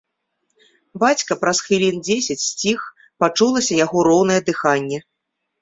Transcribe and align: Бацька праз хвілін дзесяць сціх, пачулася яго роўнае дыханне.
Бацька 1.03 1.37
праз 1.41 1.57
хвілін 1.67 1.99
дзесяць 2.07 2.39
сціх, 2.47 2.79
пачулася 3.25 3.73
яго 3.85 3.99
роўнае 4.09 4.41
дыханне. 4.49 4.99